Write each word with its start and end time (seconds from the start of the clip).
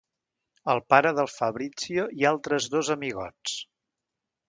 El 0.73 0.81
pare 0.93 1.11
del 1.19 1.29
Fabrizio 1.35 2.09
i 2.23 2.29
altres 2.33 2.69
dos 2.79 2.93
amigots. 2.99 3.59